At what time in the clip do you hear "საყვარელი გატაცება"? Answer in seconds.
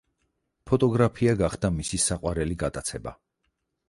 2.05-3.15